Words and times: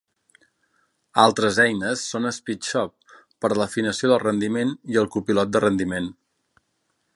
Altres 1.23 1.59
eines 1.65 2.05
són 2.13 2.25
Speedshop 2.37 3.19
per 3.45 3.53
a 3.53 3.59
l'afinació 3.61 4.11
del 4.13 4.23
rendiment 4.25 4.75
i 4.95 5.01
el 5.03 5.13
copilot 5.17 5.55
de 5.57 5.65
rendiment. 5.69 6.11